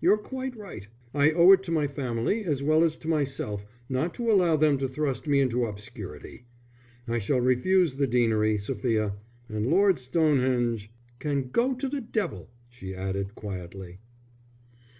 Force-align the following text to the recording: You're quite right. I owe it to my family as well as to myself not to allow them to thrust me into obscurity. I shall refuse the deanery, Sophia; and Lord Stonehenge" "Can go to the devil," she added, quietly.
You're 0.00 0.18
quite 0.18 0.56
right. 0.56 0.88
I 1.14 1.30
owe 1.30 1.52
it 1.52 1.62
to 1.62 1.70
my 1.70 1.86
family 1.86 2.42
as 2.44 2.60
well 2.60 2.82
as 2.82 2.96
to 2.96 3.06
myself 3.08 3.64
not 3.88 4.12
to 4.14 4.28
allow 4.28 4.56
them 4.56 4.78
to 4.78 4.88
thrust 4.88 5.28
me 5.28 5.38
into 5.38 5.64
obscurity. 5.64 6.44
I 7.06 7.18
shall 7.20 7.40
refuse 7.40 7.94
the 7.94 8.08
deanery, 8.08 8.58
Sophia; 8.58 9.14
and 9.48 9.68
Lord 9.68 10.00
Stonehenge" 10.00 10.90
"Can 11.20 11.50
go 11.50 11.72
to 11.74 11.88
the 11.88 12.00
devil," 12.00 12.50
she 12.68 12.96
added, 12.96 13.36
quietly. 13.36 14.00